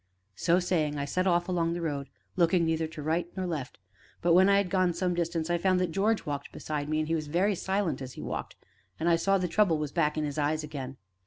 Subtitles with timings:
[0.35, 3.77] So saying, I set off along the road, looking neither to right nor left.
[4.23, 7.07] But, when I had gone some distance, I found that George walked beside me, and
[7.07, 8.55] he was very silent as he walked,
[8.99, 10.97] and I saw the trouble was back in his eyes again.